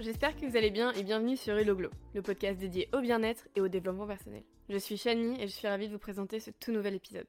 J'espère 0.00 0.36
que 0.36 0.46
vous 0.46 0.56
allez 0.56 0.70
bien 0.70 0.92
et 0.92 1.02
bienvenue 1.02 1.36
sur 1.36 1.58
Hello 1.58 1.76
le 2.14 2.22
podcast 2.22 2.56
dédié 2.60 2.88
au 2.92 3.00
bien-être 3.00 3.48
et 3.56 3.60
au 3.60 3.66
développement 3.66 4.06
personnel. 4.06 4.44
Je 4.68 4.78
suis 4.78 4.96
Shani 4.96 5.42
et 5.42 5.48
je 5.48 5.52
suis 5.52 5.66
ravie 5.66 5.88
de 5.88 5.92
vous 5.92 5.98
présenter 5.98 6.38
ce 6.38 6.52
tout 6.52 6.70
nouvel 6.70 6.94
épisode. 6.94 7.26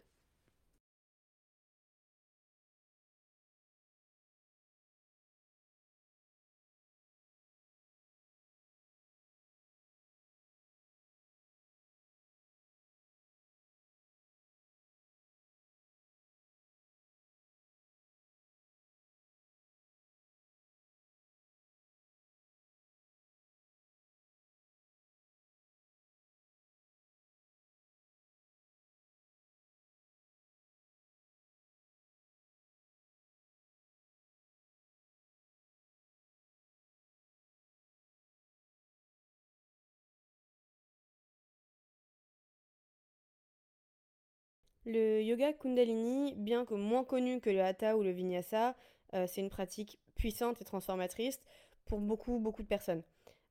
Le 44.86 45.22
yoga 45.22 45.54
Kundalini, 45.54 46.34
bien 46.36 46.66
que 46.66 46.74
moins 46.74 47.04
connu 47.04 47.42
que 47.42 47.50
le 47.50 47.62
Hatha 47.62 47.98
ou 47.98 48.04
le 48.04 48.12
Vinyasa, 48.12 48.76
euh, 49.14 49.26
c'est 49.28 49.42
une 49.42 49.50
pratique 49.50 50.00
puissante 50.16 50.62
et 50.62 50.66
transformatrice 50.66 51.42
pour 51.86 52.00
beaucoup, 52.00 52.40
beaucoup 52.40 52.64
de 52.64 52.68
personnes. 52.68 53.04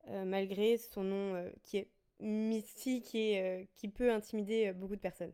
Euh, 0.09 0.25
malgré 0.25 0.79
son 0.79 1.05
nom 1.05 1.35
euh, 1.35 1.51
qui 1.65 1.79
est 1.79 1.91
mystique 2.21 3.15
et 3.15 3.69
qui 3.77 3.89
peut 3.89 4.11
intimider 4.11 4.73
beaucoup 4.73 4.97
de 4.97 5.01
personnes. 5.01 5.33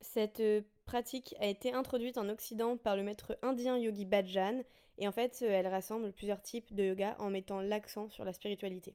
Cette 0.00 0.40
pratique 0.84 1.34
a 1.40 1.46
été 1.46 1.72
introduite 1.72 2.16
en 2.16 2.28
Occident 2.28 2.76
par 2.76 2.94
le 2.94 3.02
maître 3.02 3.36
indien 3.42 3.76
Yogi 3.76 4.04
Bhajan 4.04 4.62
et 4.98 5.08
en 5.08 5.12
fait 5.12 5.42
elle 5.42 5.66
rassemble 5.66 6.12
plusieurs 6.12 6.40
types 6.40 6.72
de 6.74 6.84
yoga 6.84 7.16
en 7.18 7.28
mettant 7.28 7.60
l'accent 7.60 8.08
sur 8.08 8.24
la 8.24 8.32
spiritualité. 8.32 8.94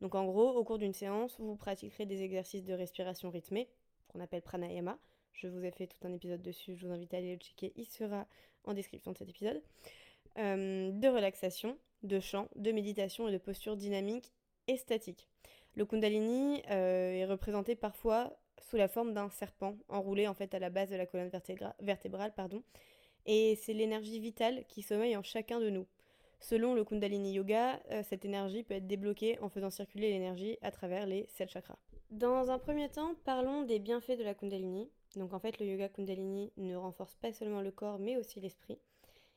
Donc 0.00 0.14
en 0.14 0.24
gros, 0.24 0.50
au 0.50 0.64
cours 0.64 0.78
d'une 0.78 0.92
séance, 0.92 1.38
vous 1.38 1.56
pratiquerez 1.56 2.06
des 2.06 2.22
exercices 2.22 2.64
de 2.64 2.74
respiration 2.74 3.30
rythmée, 3.30 3.68
qu'on 4.08 4.20
appelle 4.20 4.42
pranayama, 4.42 4.98
je 5.38 5.46
vous 5.46 5.64
ai 5.64 5.70
fait 5.70 5.86
tout 5.86 6.06
un 6.06 6.12
épisode 6.12 6.42
dessus, 6.42 6.76
je 6.76 6.86
vous 6.86 6.92
invite 6.92 7.14
à 7.14 7.18
aller 7.18 7.34
le 7.34 7.38
checker, 7.38 7.72
il 7.76 7.86
sera 7.86 8.26
en 8.64 8.74
description 8.74 9.12
de 9.12 9.18
cet 9.18 9.28
épisode. 9.28 9.62
Euh, 10.38 10.90
de 10.90 11.08
relaxation, 11.08 11.78
de 12.02 12.20
chant, 12.20 12.48
de 12.56 12.72
méditation 12.72 13.28
et 13.28 13.32
de 13.32 13.38
posture 13.38 13.76
dynamique 13.76 14.32
et 14.66 14.76
statique. 14.76 15.28
Le 15.74 15.84
Kundalini 15.84 16.62
euh, 16.70 17.12
est 17.12 17.24
représenté 17.24 17.76
parfois 17.76 18.36
sous 18.68 18.76
la 18.76 18.88
forme 18.88 19.14
d'un 19.14 19.30
serpent 19.30 19.76
enroulé 19.88 20.26
en 20.26 20.34
fait 20.34 20.54
à 20.54 20.58
la 20.58 20.70
base 20.70 20.90
de 20.90 20.96
la 20.96 21.06
colonne 21.06 21.30
vertébrale, 21.80 22.34
pardon, 22.34 22.62
et 23.26 23.56
c'est 23.62 23.74
l'énergie 23.74 24.18
vitale 24.18 24.64
qui 24.68 24.82
sommeille 24.82 25.16
en 25.16 25.22
chacun 25.22 25.60
de 25.60 25.70
nous. 25.70 25.86
Selon 26.40 26.74
le 26.74 26.84
Kundalini 26.84 27.32
Yoga, 27.32 27.80
euh, 27.90 28.02
cette 28.02 28.24
énergie 28.24 28.62
peut 28.62 28.74
être 28.74 28.86
débloquée 28.86 29.38
en 29.40 29.48
faisant 29.48 29.70
circuler 29.70 30.10
l'énergie 30.10 30.56
à 30.62 30.70
travers 30.70 31.06
les 31.06 31.26
sept 31.28 31.50
chakras. 31.50 31.78
Dans 32.10 32.50
un 32.50 32.58
premier 32.58 32.88
temps, 32.88 33.14
parlons 33.24 33.62
des 33.62 33.78
bienfaits 33.78 34.18
de 34.18 34.24
la 34.24 34.34
Kundalini. 34.34 34.88
Donc 35.16 35.32
en 35.32 35.38
fait, 35.38 35.58
le 35.58 35.66
yoga 35.66 35.88
Kundalini 35.88 36.52
ne 36.56 36.76
renforce 36.76 37.16
pas 37.16 37.32
seulement 37.32 37.60
le 37.60 37.70
corps, 37.70 37.98
mais 37.98 38.16
aussi 38.16 38.40
l'esprit. 38.40 38.78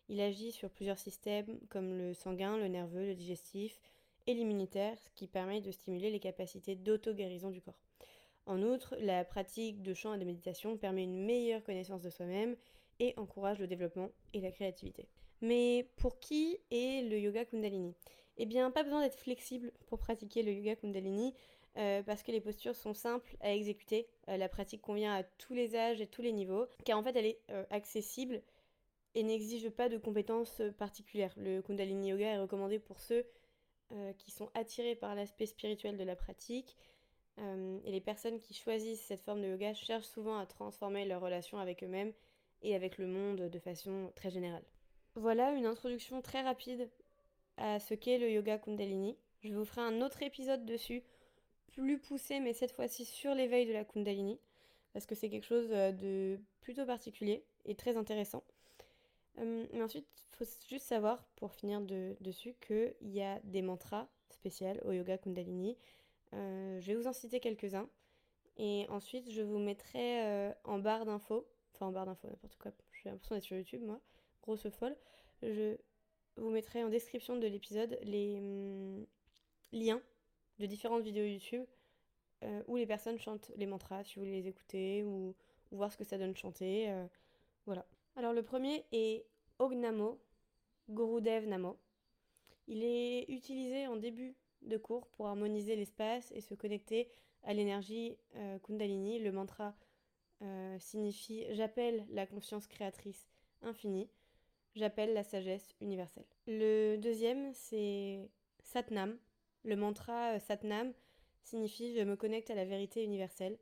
Il 0.10 0.20
agit 0.20 0.52
sur 0.52 0.70
plusieurs 0.70 1.00
systèmes 1.00 1.60
comme 1.70 1.98
le 1.98 2.14
sanguin, 2.14 2.58
le 2.58 2.68
nerveux, 2.68 3.06
le 3.06 3.16
digestif 3.16 3.80
et 4.28 4.34
l'immunitaire, 4.34 4.98
ce 5.00 5.10
qui 5.16 5.28
permet 5.28 5.62
de 5.62 5.72
stimuler 5.72 6.12
les 6.12 6.20
capacités 6.20 6.76
d'auto-guérison 6.76 7.50
du 7.50 7.62
corps. 7.62 7.80
En 8.46 8.62
outre, 8.62 8.96
la 9.00 9.24
pratique 9.24 9.82
de 9.82 9.94
chant 9.94 10.14
et 10.14 10.20
de 10.20 10.26
méditation 10.26 10.78
permet 10.78 11.04
une 11.04 11.26
meilleure 11.26 11.64
connaissance 11.64 12.02
de 12.02 12.10
soi-même 12.10 12.56
et 13.00 13.14
encourage 13.18 13.60
le 13.60 13.68
développement 13.68 14.10
et 14.34 14.42
la 14.42 14.52
créativité. 14.52 15.08
Mais 15.42 15.88
pour 15.96 16.20
qui 16.20 16.60
est 16.70 17.08
le 17.10 17.18
yoga 17.18 17.46
Kundalini? 17.46 17.96
Eh 18.38 18.46
bien, 18.46 18.72
pas 18.72 18.84
besoin 18.84 19.02
d'être 19.02 19.20
flexible 19.20 19.72
pour 19.88 20.00
pratiquer 20.00 20.44
le 20.44 20.52
yoga 20.52 20.76
Kundalini. 20.76 21.34
Euh, 21.78 22.04
parce 22.04 22.22
que 22.22 22.32
les 22.32 22.42
postures 22.42 22.76
sont 22.76 22.94
simples 22.94 23.38
à 23.40 23.54
exécuter. 23.54 24.08
Euh, 24.28 24.36
la 24.36 24.50
pratique 24.50 24.82
convient 24.82 25.16
à 25.16 25.24
tous 25.24 25.54
les 25.54 25.76
âges 25.76 26.02
et 26.02 26.08
tous 26.08 26.22
les 26.22 26.34
niveaux, 26.34 26.66
car 26.84 26.98
en 26.98 27.04
fait 27.04 27.16
elle 27.16 27.26
est 27.26 27.40
euh, 27.50 27.64
accessible 27.70 28.42
et 29.16 29.24
n'exige 29.24 29.70
pas 29.70 29.88
de 29.88 29.98
compétences 29.98 30.62
particulières. 30.78 31.34
Le 31.38 31.62
Kundalini 31.62 32.10
Yoga 32.10 32.28
est 32.28 32.40
recommandé 32.40 32.80
pour 32.80 33.00
ceux 33.00 33.26
qui 34.20 34.32
sont 34.32 34.50
attirés 34.54 34.96
par 34.96 35.16
l'aspect 35.16 35.46
spirituel 35.46 35.98
de 35.98 36.06
la 36.06 36.16
pratique. 36.16 36.78
et 37.38 37.92
les 37.92 38.00
personnes 38.00 38.40
qui 38.40 38.54
choisissent 38.54 39.02
cette 39.02 39.20
forme 39.20 39.42
de 39.42 39.48
yoga 39.48 39.74
cherchent 39.74 40.08
souvent 40.08 40.38
à 40.38 40.46
transformer 40.46 41.04
leur 41.04 41.20
relation 41.20 41.58
avec 41.58 41.84
eux-mêmes 41.84 42.14
et 42.62 42.74
avec 42.74 42.98
le 42.98 43.06
monde 43.06 43.50
de 43.50 43.60
façon 43.60 44.14
très 44.16 44.30
générale. 44.30 44.64
Voilà 45.16 45.52
une 45.52 45.66
introduction 45.66 46.22
très 46.22 46.42
rapide 46.42 46.90
à 47.58 47.82
ce 47.82 47.94
qu'est 47.94 48.18
le 48.18 48.32
yoga 48.32 48.58
Kundalini. 48.60 49.18
Je 49.42 49.54
vous 49.54 49.66
ferai 49.66 49.82
un 49.82 50.02
autre 50.02 50.24
épisode 50.24 50.66
dessus 50.66 51.04
plus 51.72 51.98
poussé, 51.98 52.40
mais 52.40 52.54
cette 52.54 52.72
fois-ci 52.72 53.06
sur 53.06 53.34
l'éveil 53.34 53.66
de 53.66 53.74
la 53.74 53.84
Kundalini, 53.84 54.40
parce 54.94 55.06
que 55.06 55.16
c'est 55.16 55.30
quelque 55.30 55.46
chose 55.46 55.70
euh, 55.72 55.92
de 55.92 56.40
plutôt 56.62 56.86
particulier 56.86 57.44
et 57.66 57.76
très 57.76 57.98
intéressant. 57.98 58.44
Euh, 59.40 59.66
mais 59.74 59.82
ensuite, 59.82 60.08
il 60.34 60.38
faut 60.38 60.52
juste 60.70 60.86
savoir, 60.86 61.24
pour 61.36 61.54
finir 61.54 61.82
dessus, 61.82 62.56
qu'il 62.66 62.96
y 63.02 63.22
a 63.22 63.40
des 63.44 63.62
mantras 63.62 64.08
spéciaux 64.30 64.68
au 64.86 64.92
yoga 64.92 65.18
Kundalini. 65.18 65.78
Euh, 66.34 66.80
je 66.82 66.88
vais 66.88 66.96
vous 66.96 67.08
en 67.08 67.14
citer 67.14 67.40
quelques-uns. 67.40 67.90
Et 68.58 68.86
ensuite, 68.90 69.32
je 69.32 69.42
vous 69.42 69.60
mettrai 69.60 70.52
en 70.66 70.78
barre 70.78 71.06
d'infos, 71.06 71.48
enfin 71.74 71.88
en 71.88 71.92
barre 71.92 72.06
d'infos, 72.06 72.28
n'importe 72.28 72.58
quoi, 72.58 72.72
j'ai 72.92 73.10
l'impression 73.10 73.34
d'être 73.34 73.46
sur 73.46 73.56
YouTube, 73.56 73.82
moi, 73.82 74.00
grosse 74.44 74.70
folle. 74.70 74.96
Je 75.42 75.78
vous 76.36 76.50
mettrai 76.50 76.84
en 76.84 76.90
description 76.90 77.38
de 77.38 77.48
l'épisode 77.48 77.98
les 78.04 78.38
hum, 78.40 79.06
liens 79.72 80.02
de 80.62 80.68
différentes 80.68 81.02
vidéos 81.02 81.26
YouTube 81.26 81.66
euh, 82.44 82.64
où 82.68 82.76
les 82.76 82.86
personnes 82.86 83.20
chantent 83.20 83.52
les 83.56 83.66
mantras, 83.66 84.04
si 84.04 84.16
vous 84.16 84.22
voulez 84.22 84.42
les 84.42 84.48
écouter 84.48 85.04
ou, 85.04 85.36
voir 85.72 85.92
ce 85.92 85.98
que 85.98 86.04
ça 86.04 86.18
donne 86.18 86.36
chanter. 86.36 86.90
Euh, 86.90 87.06
voilà. 87.66 87.86
Alors 88.16 88.34
le 88.34 88.44
premier 88.44 88.86
est 88.92 89.26
Ognamo, 89.60 90.20
Gurudev 90.90 91.48
Namo. 91.48 91.78
Il 92.68 92.84
est 92.84 93.26
utilisé 93.30 93.88
en 93.88 93.96
début 93.96 94.36
de 94.64 94.78
cours 94.78 95.08
pour 95.08 95.28
harmoniser 95.28 95.76
l'espace 95.76 96.32
et 96.36 96.42
se 96.42 96.54
connecter 96.54 97.10
à 97.44 97.54
l'énergie 97.54 98.18
euh, 98.36 98.60
Kundalini. 98.60 99.20
Le 99.20 99.32
mantra 99.32 99.76
signifie 100.80 101.46
J'appelle 101.52 102.04
la 102.10 102.26
conscience 102.26 102.66
créatrice 102.66 103.30
infinie. 103.62 104.10
J'appelle 104.76 105.14
la 105.14 105.24
sagesse 105.24 105.76
universelle. 105.82 106.26
Le 106.48 106.96
deuxième, 106.98 107.54
c'est 107.54 108.28
Satnam, 108.64 109.20
le 109.64 109.76
mantra 109.76 110.36
euh, 110.36 110.40
Satnam 110.40 110.94
signifie 111.44 111.96
je 111.96 112.02
me 112.02 112.16
connecte 112.16 112.50
à 112.50 112.56
la 112.56 112.66
vérité 112.66 113.04
universelle 113.04 113.58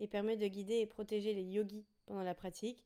et 0.00 0.08
permet 0.08 0.36
de 0.36 0.46
guider 0.46 0.78
et 0.78 0.86
protéger 0.86 1.34
les 1.34 1.44
yogis 1.44 1.86
pendant 2.06 2.22
la 2.22 2.34
pratique. 2.34 2.84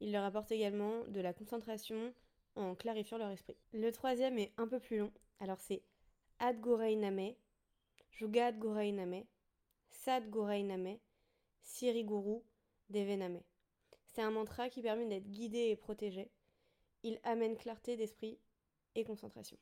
Il 0.00 0.12
leur 0.12 0.24
apporte 0.24 0.52
également 0.52 1.04
de 1.08 1.20
la 1.20 1.32
concentration 1.32 2.12
en 2.56 2.74
clarifiant 2.74 3.18
leur 3.18 3.30
esprit. 3.30 3.56
Le 3.72 3.90
troisième 3.92 4.38
est 4.38 4.52
un 4.56 4.66
peu 4.66 4.80
plus 4.80 4.98
long. 4.98 5.12
Alors 5.40 5.60
c'est 5.60 5.82
Ad 6.40 6.64
Name, 6.64 7.34
Jugad 8.10 8.62
Name, 8.62 9.24
Sad 9.90 10.34
Name, 10.34 10.98
Siri 11.62 12.04
Guru 12.04 12.40
Devename. 12.90 13.40
C'est 14.06 14.22
un 14.22 14.30
mantra 14.30 14.68
qui 14.68 14.82
permet 14.82 15.06
d'être 15.06 15.30
guidé 15.30 15.68
et 15.68 15.76
protégé. 15.76 16.30
Il 17.02 17.20
amène 17.22 17.56
clarté 17.56 17.96
d'esprit 17.96 18.38
et 18.94 19.04
concentration. 19.04 19.58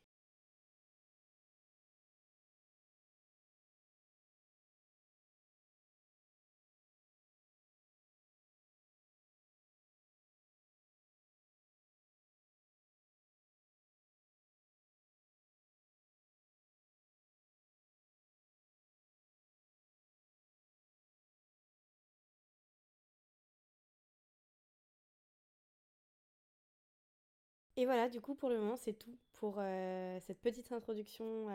Et 27.77 27.85
voilà, 27.85 28.09
du 28.09 28.19
coup, 28.19 28.35
pour 28.35 28.49
le 28.49 28.59
moment, 28.59 28.75
c'est 28.75 28.93
tout 28.93 29.15
pour 29.33 29.55
euh, 29.59 30.19
cette 30.21 30.41
petite 30.41 30.71
introduction 30.71 31.47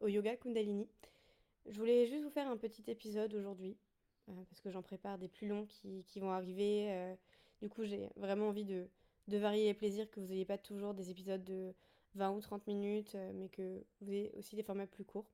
au 0.00 0.08
yoga 0.08 0.36
Kundalini. 0.36 0.88
Je 1.68 1.78
voulais 1.78 2.06
juste 2.06 2.22
vous 2.22 2.30
faire 2.30 2.48
un 2.48 2.56
petit 2.56 2.84
épisode 2.88 3.34
aujourd'hui, 3.34 3.76
euh, 4.28 4.32
parce 4.48 4.60
que 4.60 4.70
j'en 4.70 4.82
prépare 4.82 5.18
des 5.18 5.28
plus 5.28 5.48
longs 5.48 5.66
qui, 5.66 6.20
vont 6.20 6.30
arriver. 6.30 6.92
Euh. 6.92 7.14
du 7.60 7.68
coup, 7.68 7.84
j'ai 7.84 8.08
vraiment 8.16 8.48
envie 8.48 8.64
de, 8.64 8.86
varier 9.28 9.64
les 9.64 9.74
plaisirs, 9.74 10.08
que 10.10 10.20
vous 10.20 10.26
n'ayez 10.26 10.44
pas 10.44 10.58
toujours 10.58 10.94
des 10.94 11.10
épisodes 11.10 11.42
de 11.42 11.74
20 12.14 12.30
ou 12.30 12.40
30 12.40 12.66
minutes, 12.68 13.14
euh, 13.16 13.32
mais 13.34 13.48
que 13.48 13.82
vous 14.00 14.12
ayez 14.12 14.32
aussi 14.36 14.54
des 14.54 14.62
formats 14.62 14.86
plus 14.86 15.04
courts. 15.04 15.30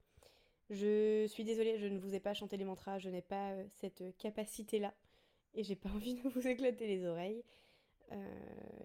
Je 0.70 1.26
suis 1.26 1.44
désolée, 1.44 1.78
je 1.78 1.86
ne 1.86 1.98
vous 1.98 2.14
ai 2.14 2.20
pas 2.20 2.32
chanté 2.32 2.56
les 2.56 2.64
mantras, 2.64 2.98
je 2.98 3.10
n'ai 3.10 3.20
pas 3.20 3.52
euh, 3.52 3.64
cette 3.80 4.02
capacité-là 4.16 4.94
et 5.54 5.64
j'ai 5.64 5.76
pas 5.76 5.90
envie 5.94 6.14
de 6.14 6.28
vous 6.28 6.46
éclater 6.46 6.86
les 6.86 7.04
oreilles. 7.04 7.44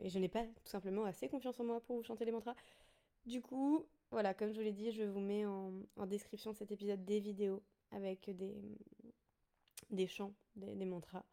Et 0.01 0.09
je 0.09 0.19
n'ai 0.19 0.29
pas 0.29 0.43
tout 0.43 0.65
simplement 0.65 1.03
assez 1.03 1.27
confiance 1.27 1.59
en 1.59 1.63
moi 1.63 1.81
pour 1.81 1.97
vous 1.97 2.03
chanter 2.03 2.25
les 2.25 2.31
mantras. 2.31 2.55
Du 3.25 3.41
coup, 3.41 3.85
voilà, 4.11 4.33
comme 4.33 4.51
je 4.51 4.55
vous 4.55 4.63
l'ai 4.63 4.71
dit, 4.71 4.91
je 4.91 5.03
vous 5.03 5.19
mets 5.19 5.45
en, 5.45 5.73
description 6.05 6.51
de 6.51 6.55
cet 6.55 6.71
épisode 6.71 7.03
des 7.03 7.19
vidéos 7.19 7.61
avec 7.91 8.29
des, 8.29 8.55
des 9.89 10.07
chants, 10.07 10.33
des, 10.55 10.85
mantras. 10.85 11.25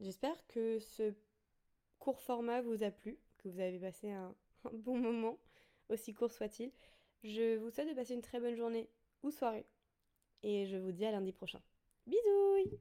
J'espère 0.00 0.46
que 0.46 0.78
ce 0.78 1.12
court 1.98 2.20
format 2.20 2.62
vous 2.62 2.82
a 2.84 2.90
plu, 2.90 3.18
que 3.38 3.48
vous 3.48 3.60
avez 3.60 3.78
passé 3.78 4.10
un, 4.12 4.34
bon 4.72 4.98
moment, 4.98 5.38
aussi 5.88 6.14
court 6.14 6.32
soit-il. 6.32 6.70
Je 7.24 7.56
vous 7.56 7.70
souhaite 7.70 7.88
de 7.88 7.94
passer 7.94 8.14
une 8.14 8.22
très 8.22 8.40
bonne 8.40 8.54
journée 8.54 8.88
ou 9.22 9.30
soirée. 9.30 9.66
Et 10.42 10.66
je 10.66 10.76
vous 10.76 10.92
dis 10.92 11.04
à 11.04 11.10
lundi 11.10 11.32
prochain. 11.32 11.60
Bisous 12.06 12.78